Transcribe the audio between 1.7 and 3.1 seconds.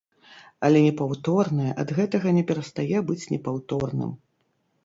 ад гэтага не перастае